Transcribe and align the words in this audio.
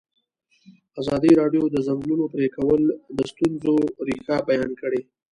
ازادي 1.01 1.31
راډیو 1.41 1.63
د 1.69 1.69
د 1.73 1.77
ځنګلونو 1.87 2.25
پرېکول 2.33 2.81
د 3.17 3.19
ستونزو 3.31 3.75
رېښه 4.07 4.37
بیان 4.49 4.71
کړې. 4.81 5.01